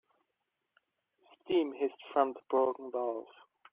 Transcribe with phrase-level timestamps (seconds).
[1.43, 3.27] Steam hissed from the broken valve.